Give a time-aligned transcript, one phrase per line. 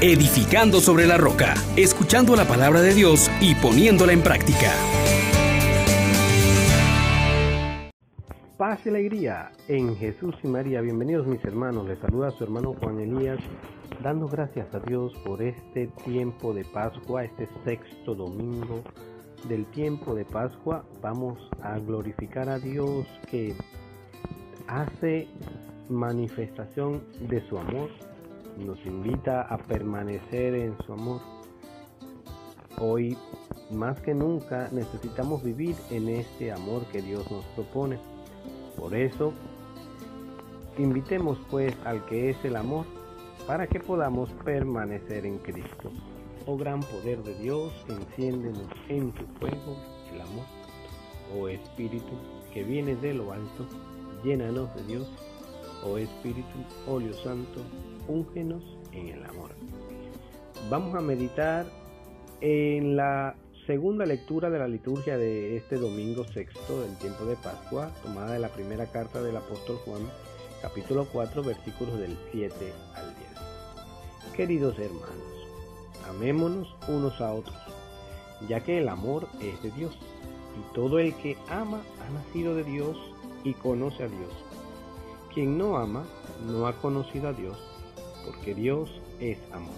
[0.00, 4.72] edificando sobre la roca, escuchando la palabra de Dios y poniéndola en práctica.
[8.56, 10.80] Paz y alegría en Jesús y María.
[10.80, 11.88] Bienvenidos mis hermanos.
[11.88, 13.38] Les saluda su hermano Juan Elías,
[14.02, 18.82] dando gracias a Dios por este tiempo de Pascua, este sexto domingo
[19.48, 20.84] del tiempo de Pascua.
[21.00, 23.54] Vamos a glorificar a Dios que
[24.68, 25.28] hace
[25.88, 27.90] manifestación de su amor,
[28.64, 31.20] nos invita a permanecer en su amor.
[32.80, 33.16] Hoy,
[33.70, 37.98] más que nunca, necesitamos vivir en este amor que Dios nos propone.
[38.76, 39.32] Por eso,
[40.78, 42.86] invitemos pues al que es el amor
[43.46, 45.90] para que podamos permanecer en Cristo.
[46.46, 49.76] Oh gran poder de Dios, enciéndenos en tu fuego
[50.12, 50.44] el amor.
[51.36, 52.12] Oh Espíritu
[52.52, 53.66] que viene de lo alto,
[54.24, 55.08] llénanos de Dios.
[55.84, 57.60] Oh Espíritu, óleo santo,
[58.08, 59.50] úngenos en el amor.
[60.70, 61.66] Vamos a meditar
[62.40, 67.90] en la segunda lectura de la liturgia de este domingo sexto del tiempo de Pascua,
[68.02, 70.02] tomada de la primera carta del apóstol Juan,
[70.62, 72.54] capítulo 4, versículos del 7
[72.94, 73.28] al 10.
[74.34, 75.48] Queridos hermanos,
[76.08, 77.56] amémonos unos a otros,
[78.48, 79.96] ya que el amor es de Dios,
[80.58, 82.96] y todo el que ama ha nacido de Dios
[83.44, 84.32] y conoce a Dios.
[85.34, 86.04] Quien no ama
[86.46, 87.58] no ha conocido a Dios,
[88.28, 88.90] porque Dios
[89.20, 89.74] es amor.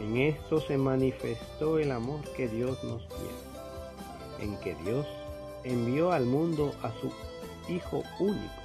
[0.00, 5.06] En esto se manifestó el amor que Dios nos tiene, en que Dios
[5.62, 7.12] envió al mundo a su
[7.70, 8.62] Hijo único,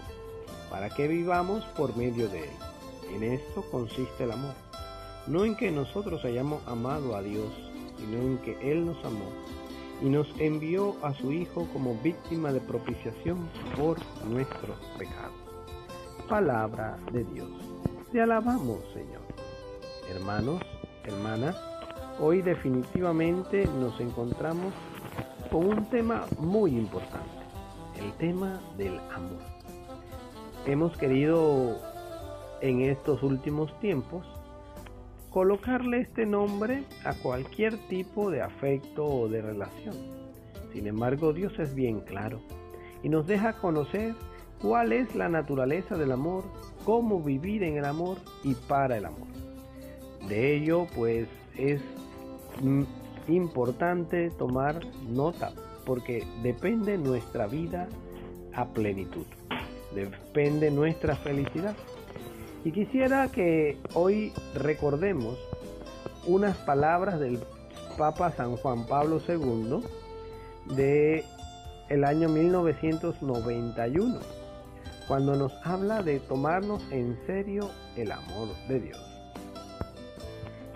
[0.69, 2.49] para que vivamos por medio de él.
[3.13, 4.53] En esto consiste el amor,
[5.27, 7.51] no en que nosotros hayamos amado a Dios,
[7.97, 9.29] sino en que Él nos amó
[10.01, 15.33] y nos envió a su Hijo como víctima de propiciación por nuestros pecados.
[16.29, 17.68] Palabra de Dios.
[18.11, 19.21] Te alabamos, Señor.
[20.09, 20.63] Hermanos,
[21.03, 21.55] hermanas,
[22.19, 24.73] hoy definitivamente nos encontramos
[25.51, 27.43] con un tema muy importante,
[27.99, 29.43] el tema del amor.
[30.65, 31.77] Hemos querido
[32.61, 34.25] en estos últimos tiempos
[35.29, 39.95] colocarle este nombre a cualquier tipo de afecto o de relación.
[40.73, 42.39] Sin embargo, Dios es bien claro
[43.03, 44.15] y nos deja conocer
[44.61, 46.43] cuál es la naturaleza del amor,
[46.85, 49.27] cómo vivir en el amor y para el amor.
[50.27, 51.27] De ello, pues
[51.57, 51.81] es
[53.27, 55.51] importante tomar nota,
[55.85, 57.87] porque depende nuestra vida
[58.53, 59.25] a plenitud,
[59.93, 61.75] depende nuestra felicidad.
[62.65, 65.37] Y quisiera que hoy recordemos
[66.27, 67.39] unas palabras del
[67.97, 69.81] Papa San Juan Pablo II
[70.75, 71.23] de
[71.89, 74.19] el año 1991,
[75.09, 79.09] cuando nos habla de tomarnos en serio el amor de Dios.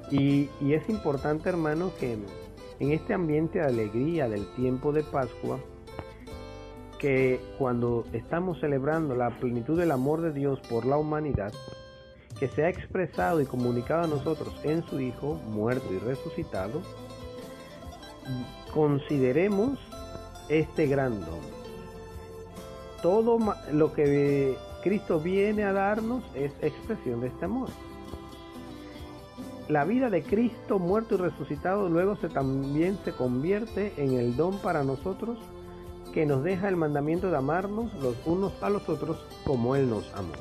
[0.10, 2.18] Y, es importante, hermano, que
[2.80, 5.60] en este ambiente de alegría del tiempo de Pascua,
[6.98, 11.54] que cuando estamos celebrando la plenitud del amor de Dios por la humanidad,
[12.40, 16.82] que se ha expresado y comunicado a nosotros en su Hijo, muerto y resucitado,
[18.74, 19.78] consideremos
[20.50, 21.62] este gran don.
[23.03, 23.38] Todo
[23.74, 27.68] lo que Cristo viene a darnos es expresión de este amor.
[29.68, 34.58] La vida de Cristo muerto y resucitado luego se también se convierte en el don
[34.59, 35.38] para nosotros
[36.14, 40.09] que nos deja el mandamiento de amarnos los unos a los otros como Él nos
[40.14, 40.34] amó.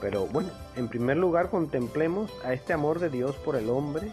[0.00, 4.12] Pero bueno, en primer lugar contemplemos a este amor de Dios por el hombre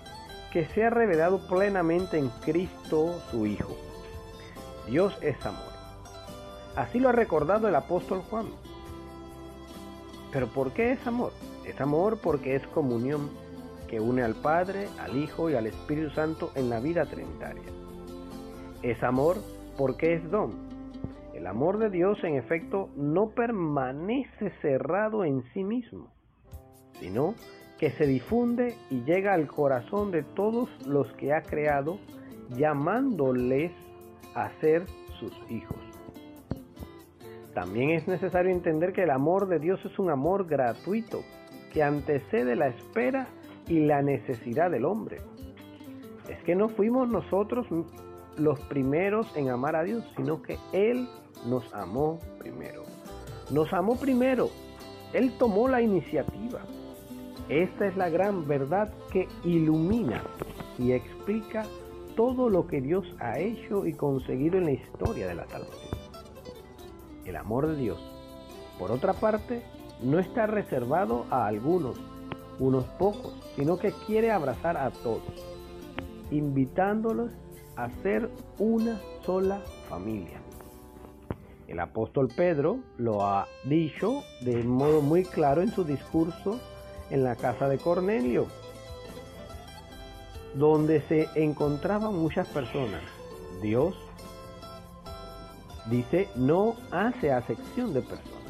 [0.51, 3.77] que se ha revelado plenamente en Cristo su Hijo.
[4.87, 5.70] Dios es amor.
[6.75, 8.47] Así lo ha recordado el apóstol Juan.
[10.31, 11.33] Pero ¿por qué es amor?
[11.65, 13.29] Es amor porque es comunión
[13.89, 17.63] que une al Padre, al Hijo y al Espíritu Santo en la vida trinitaria.
[18.81, 19.37] Es amor
[19.77, 20.71] porque es don.
[21.33, 26.07] El amor de Dios en efecto no permanece cerrado en sí mismo,
[26.99, 27.35] sino
[27.79, 31.97] que se difunde y llega al corazón de todos los que ha creado,
[32.51, 33.71] llamándoles
[34.35, 34.85] a ser
[35.19, 35.90] sus hijos.
[37.53, 41.23] También es necesario entender que el amor de Dios es un amor gratuito
[41.73, 43.27] que antecede la espera
[43.67, 45.17] y la necesidad del hombre.
[46.29, 47.67] Es que no fuimos nosotros
[48.37, 51.07] los primeros en amar a Dios, sino que Él
[51.45, 52.83] nos amó primero.
[53.51, 54.49] Nos amó primero.
[55.13, 56.61] Él tomó la iniciativa.
[57.49, 60.23] Esta es la gran verdad que ilumina
[60.77, 61.63] y explica
[62.15, 65.90] todo lo que Dios ha hecho y conseguido en la historia de la salvación.
[67.25, 67.99] El amor de Dios,
[68.79, 69.61] por otra parte,
[70.01, 71.97] no está reservado a algunos,
[72.59, 75.21] unos pocos, sino que quiere abrazar a todos,
[76.31, 77.31] invitándolos
[77.75, 80.39] a ser una sola familia.
[81.67, 86.59] El apóstol Pedro lo ha dicho de modo muy claro en su discurso
[87.09, 88.47] en la casa de Cornelio,
[90.55, 93.01] donde se encontraban muchas personas.
[93.61, 93.95] Dios
[95.85, 98.41] dice no hace acepción de personas,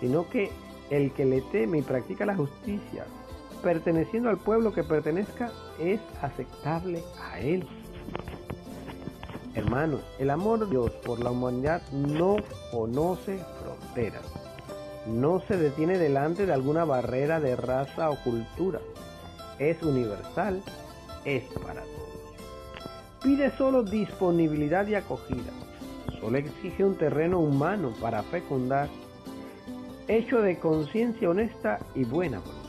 [0.00, 0.50] sino que
[0.90, 3.06] el que le teme y practica la justicia,
[3.62, 7.66] perteneciendo al pueblo que pertenezca, es aceptable a él.
[9.54, 12.36] Hermanos, el amor de Dios por la humanidad no
[12.70, 14.22] conoce fronteras.
[15.06, 18.80] No se detiene delante de alguna barrera de raza o cultura.
[19.58, 20.62] Es universal,
[21.24, 22.06] es para todos.
[23.22, 25.52] Pide solo disponibilidad y acogida.
[26.20, 28.88] Solo exige un terreno humano para fecundar,
[30.08, 32.66] hecho de conciencia honesta y buena voluntad.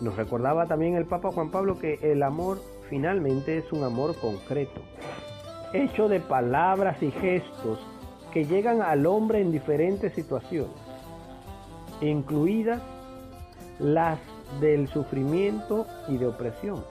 [0.00, 4.80] Nos recordaba también el Papa Juan Pablo que el amor finalmente es un amor concreto,
[5.72, 7.78] hecho de palabras y gestos
[8.32, 10.74] que llegan al hombre en diferentes situaciones,
[12.00, 12.80] incluidas
[13.78, 14.18] las
[14.60, 16.84] del sufrimiento y de opresión,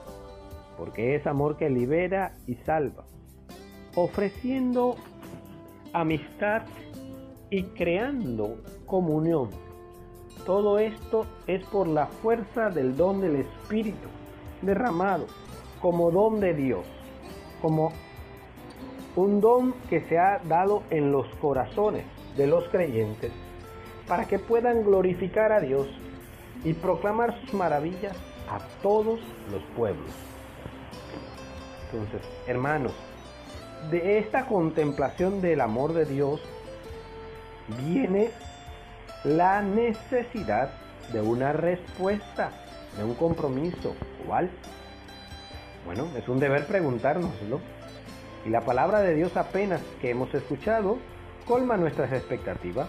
[0.76, 3.04] porque es amor que libera y salva,
[3.94, 4.96] ofreciendo
[5.92, 6.62] amistad
[7.50, 9.50] y creando comunión.
[10.46, 14.08] Todo esto es por la fuerza del don del Espíritu
[14.62, 15.26] derramado
[15.80, 16.84] como don de Dios,
[17.60, 17.92] como
[19.16, 22.04] un don que se ha dado en los corazones
[22.36, 23.32] de los creyentes
[24.06, 25.88] para que puedan glorificar a Dios
[26.64, 28.16] y proclamar sus maravillas
[28.48, 29.20] a todos
[29.50, 30.10] los pueblos.
[31.86, 32.92] Entonces, hermanos,
[33.88, 36.40] de esta contemplación del amor de Dios
[37.78, 38.30] viene
[39.24, 40.70] la necesidad
[41.12, 42.50] de una respuesta,
[42.96, 43.94] de un compromiso.
[44.26, 44.50] ¿Cuál?
[45.84, 47.60] Bueno, es un deber preguntárnoslo.
[48.44, 50.98] Y la palabra de Dios apenas que hemos escuchado
[51.46, 52.88] colma nuestras expectativas.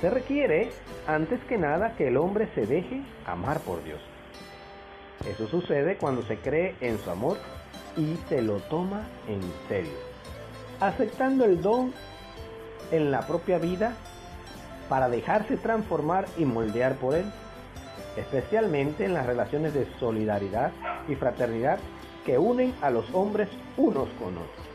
[0.00, 0.70] Se requiere,
[1.06, 4.00] antes que nada, que el hombre se deje amar por Dios.
[5.28, 7.36] Eso sucede cuando se cree en su amor
[7.96, 9.98] y se lo toma en serio,
[10.80, 11.92] aceptando el don
[12.90, 13.94] en la propia vida
[14.88, 17.24] para dejarse transformar y moldear por él,
[18.16, 20.72] especialmente en las relaciones de solidaridad
[21.08, 21.78] y fraternidad
[22.24, 24.66] que unen a los hombres unos con otros.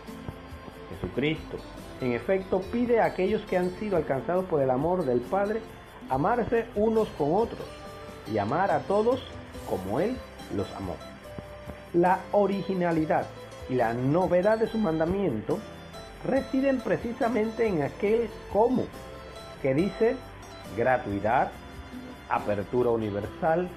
[0.90, 1.58] Jesucristo,
[2.02, 5.62] en efecto, pide a aquellos que han sido alcanzados por el amor del Padre
[6.10, 7.68] amarse unos con otros
[8.32, 9.22] y amar a todos
[9.70, 10.18] como Él
[10.56, 10.96] los amó.
[11.94, 13.26] La originalidad
[13.70, 15.60] y la novedad de su mandamiento
[16.26, 18.86] residen precisamente en aquel cómo,
[19.62, 20.16] que dice
[20.76, 21.52] gratuidad,
[22.30, 23.70] apertura universal,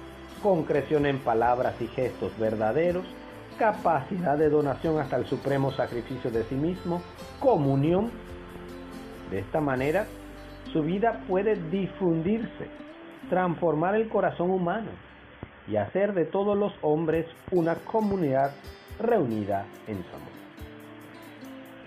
[0.43, 3.05] concreción en palabras y gestos verdaderos,
[3.57, 7.01] capacidad de donación hasta el supremo sacrificio de sí mismo,
[7.39, 8.11] comunión.
[9.29, 10.05] De esta manera,
[10.73, 12.67] su vida puede difundirse,
[13.29, 14.89] transformar el corazón humano
[15.67, 18.51] y hacer de todos los hombres una comunidad
[18.99, 20.31] reunida en su amor.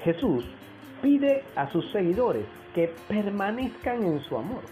[0.04, 0.44] Jesús
[1.02, 4.62] pide a sus seguidores que permanezcan en su amor,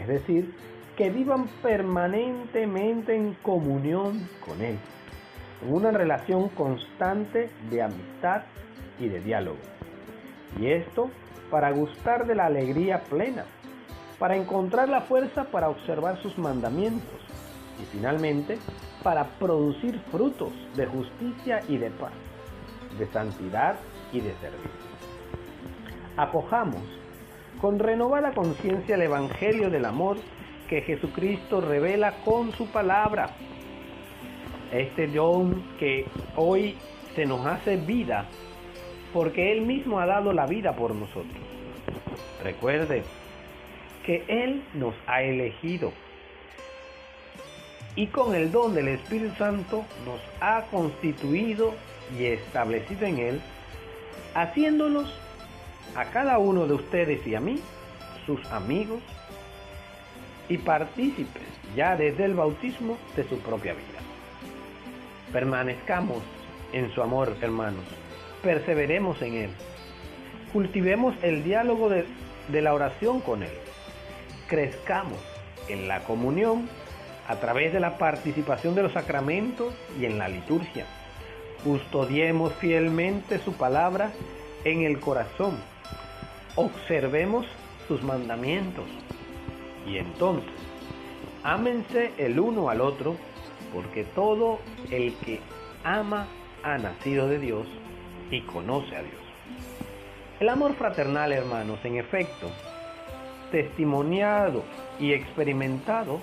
[0.00, 0.54] es decir,
[0.96, 4.78] que vivan permanentemente en comunión con Él,
[5.62, 8.42] en una relación constante de amistad
[8.98, 9.58] y de diálogo.
[10.60, 11.10] Y esto
[11.50, 13.44] para gustar de la alegría plena,
[14.18, 17.27] para encontrar la fuerza para observar sus mandamientos
[17.80, 18.58] y finalmente
[19.02, 22.12] para producir frutos de justicia y de paz,
[22.98, 23.76] de santidad
[24.12, 24.88] y de servicio.
[26.16, 26.82] Acojamos
[27.60, 30.16] con renovada conciencia el Evangelio del Amor
[30.68, 33.30] que Jesucristo revela con su palabra.
[34.72, 36.06] Este don que
[36.36, 36.76] hoy
[37.14, 38.26] se nos hace vida
[39.12, 41.42] porque Él mismo ha dado la vida por nosotros.
[42.42, 43.02] Recuerde
[44.04, 45.92] que Él nos ha elegido
[47.98, 51.74] y con el don del Espíritu Santo nos ha constituido
[52.16, 53.40] y establecido en Él,
[54.36, 55.12] haciéndonos
[55.96, 57.60] a cada uno de ustedes y a mí
[58.24, 59.00] sus amigos
[60.48, 61.42] y partícipes
[61.74, 63.98] ya desde el bautismo de su propia vida.
[65.32, 66.22] Permanezcamos
[66.72, 67.84] en su amor, hermanos.
[68.44, 69.50] Perseveremos en Él.
[70.52, 72.04] Cultivemos el diálogo de,
[72.46, 73.58] de la oración con Él.
[74.46, 75.18] Crezcamos
[75.66, 76.68] en la comunión
[77.28, 80.86] a través de la participación de los sacramentos y en la liturgia.
[81.62, 84.10] Custodiemos fielmente su palabra
[84.64, 85.56] en el corazón.
[86.56, 87.46] Observemos
[87.86, 88.86] sus mandamientos.
[89.86, 90.68] Y entonces
[91.44, 93.16] Ámense el uno al otro,
[93.72, 94.58] porque todo
[94.90, 95.40] el que
[95.84, 96.26] ama
[96.64, 97.66] ha nacido de Dios
[98.30, 99.14] y conoce a Dios.
[100.40, 102.50] El amor fraternal, hermanos, en efecto,
[103.52, 104.64] testimoniado
[104.98, 106.20] y experimentado,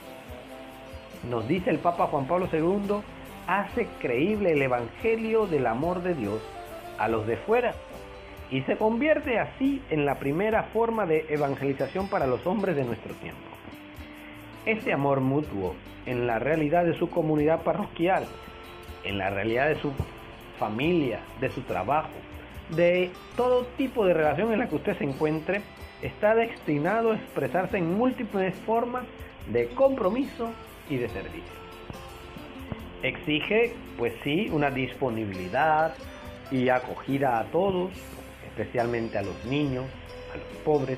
[1.29, 3.01] nos dice el Papa Juan Pablo II,
[3.47, 6.41] hace creíble el Evangelio del amor de Dios
[6.97, 7.73] a los de fuera
[8.51, 13.13] y se convierte así en la primera forma de evangelización para los hombres de nuestro
[13.15, 13.41] tiempo.
[14.65, 18.25] Este amor mutuo en la realidad de su comunidad parroquial,
[19.03, 19.91] en la realidad de su
[20.59, 22.09] familia, de su trabajo,
[22.69, 25.61] de todo tipo de relación en la que usted se encuentre,
[26.01, 29.03] está destinado a expresarse en múltiples formas
[29.51, 30.51] de compromiso
[30.89, 31.65] y de servicio.
[33.03, 35.93] Exige, pues sí, una disponibilidad
[36.51, 37.91] y acogida a todos,
[38.47, 39.85] especialmente a los niños,
[40.33, 40.97] a los pobres,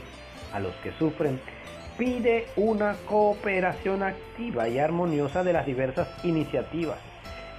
[0.53, 1.39] a los que sufren.
[1.97, 6.99] Pide una cooperación activa y armoniosa de las diversas iniciativas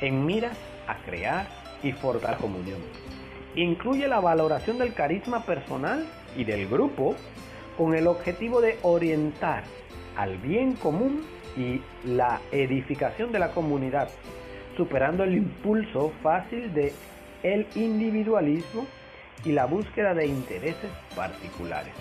[0.00, 0.56] en miras
[0.86, 1.48] a crear
[1.82, 2.80] y forjar comunión.
[3.56, 6.06] Incluye la valoración del carisma personal
[6.36, 7.16] y del grupo
[7.76, 9.64] con el objetivo de orientar
[10.16, 11.24] al bien común
[11.58, 14.08] y la edificación de la comunidad,
[14.76, 16.92] superando el impulso fácil de
[17.42, 18.86] el individualismo
[19.44, 21.92] y la búsqueda de intereses particulares.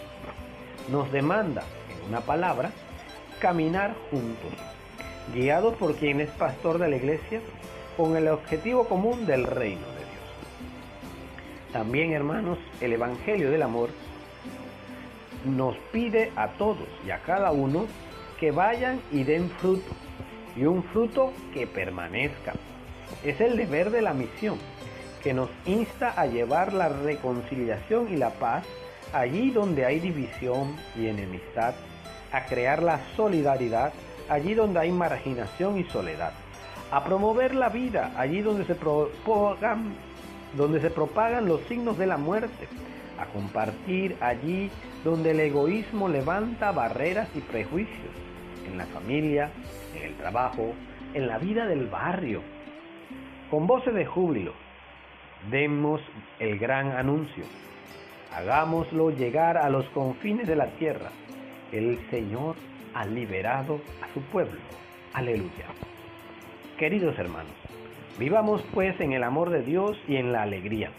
[0.89, 2.71] Nos demanda, en una palabra,
[3.39, 4.51] caminar juntos,
[5.33, 7.41] guiados por quien es pastor de la iglesia,
[7.95, 11.73] con el objetivo común del reino de Dios.
[11.73, 13.89] También, hermanos, el Evangelio del Amor
[15.45, 17.85] nos pide a todos y a cada uno
[18.39, 19.91] que vayan y den fruto,
[20.56, 22.53] y un fruto que permanezca.
[23.24, 24.58] Es el deber de la misión,
[25.24, 28.65] que nos insta a llevar la reconciliación y la paz
[29.13, 31.74] allí donde hay división y enemistad,
[32.32, 33.94] a crear la solidaridad
[34.29, 36.34] allí donde hay marginación y soledad,
[36.91, 39.96] a promover la vida allí donde se propagan,
[40.56, 42.67] donde se propagan los signos de la muerte,
[43.20, 44.70] a compartir allí
[45.03, 48.26] donde el egoísmo levanta barreras y prejuicios,
[48.67, 49.50] en la familia,
[49.95, 50.74] en el trabajo,
[51.13, 52.41] en la vida del barrio.
[53.50, 54.53] Con voces de júbilo,
[55.50, 56.01] demos
[56.39, 57.45] el gran anuncio.
[58.36, 61.09] Hagámoslo llegar a los confines de la tierra.
[61.71, 62.55] El Señor
[62.93, 64.59] ha liberado a su pueblo.
[65.13, 65.65] Aleluya.
[66.77, 67.53] Queridos hermanos,
[68.19, 70.91] vivamos pues en el amor de Dios y en la alegría.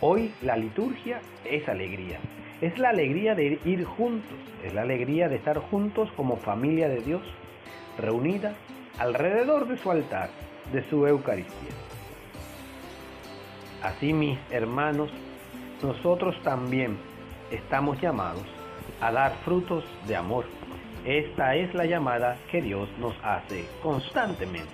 [0.00, 2.18] Hoy la liturgia es alegría.
[2.62, 7.00] Es la alegría de ir juntos, es la alegría de estar juntos como familia de
[7.00, 7.22] Dios,
[7.98, 8.54] reunida
[9.00, 10.30] alrededor de su altar,
[10.72, 11.72] de su Eucaristía.
[13.82, 15.10] Así mis hermanos,
[15.82, 16.96] nosotros también
[17.50, 18.44] estamos llamados
[19.00, 20.44] a dar frutos de amor.
[21.04, 24.70] Esta es la llamada que Dios nos hace constantemente.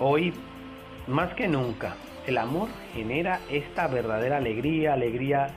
[0.00, 0.34] Hoy,
[1.06, 1.94] más que nunca,
[2.28, 5.48] el amor genera esta verdadera alegría, alegría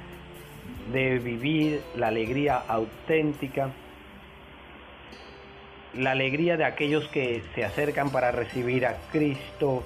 [0.94, 3.72] de vivir, la alegría auténtica,
[5.94, 9.84] la alegría de aquellos que se acercan para recibir a Cristo.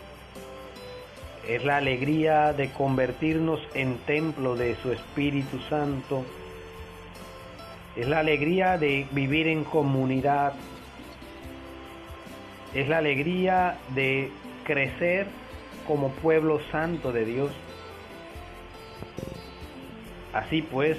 [1.47, 6.23] Es la alegría de convertirnos en templo de su Espíritu Santo.
[7.95, 10.53] Es la alegría de vivir en comunidad.
[12.75, 14.29] Es la alegría de
[14.63, 15.44] crecer
[15.87, 17.51] como pueblo santo de Dios.
[20.33, 20.97] Así pues,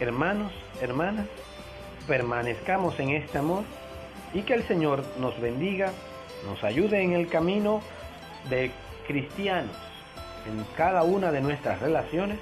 [0.00, 1.26] hermanos, hermanas,
[2.06, 3.64] permanezcamos en este amor
[4.32, 5.92] y que el Señor nos bendiga,
[6.46, 7.80] nos ayude en el camino
[8.48, 8.70] de
[9.06, 9.76] cristianos
[10.48, 12.38] en cada una de nuestras relaciones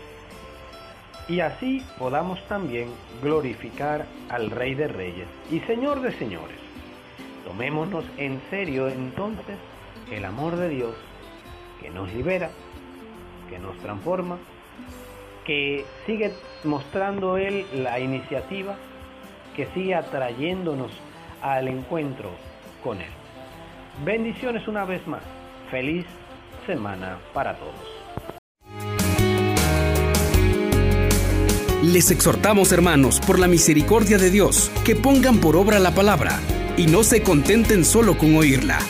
[1.29, 2.89] y así podamos también
[3.23, 6.59] glorificar al Rey de Reyes y Señor de Señores.
[7.45, 9.57] Tomémonos en serio entonces
[10.11, 10.95] el amor de Dios
[11.80, 12.50] que nos libera,
[13.49, 14.38] que nos transforma,
[15.45, 16.33] que sigue
[16.64, 18.76] mostrando Él la iniciativa,
[19.54, 20.90] que sigue atrayéndonos
[21.42, 22.30] al encuentro
[22.83, 23.11] con Él.
[24.04, 25.23] Bendiciones una vez más.
[25.71, 26.04] Feliz
[26.66, 27.97] semana para todos.
[31.83, 36.40] Les exhortamos, hermanos, por la misericordia de Dios, que pongan por obra la palabra
[36.76, 38.80] y no se contenten solo con oírla